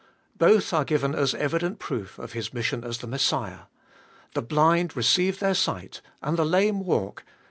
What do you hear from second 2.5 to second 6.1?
mission as the Messiah; "The blind receive their eight